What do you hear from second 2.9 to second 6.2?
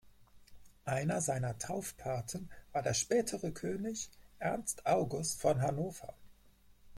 spätere König Ernst August von Hannover.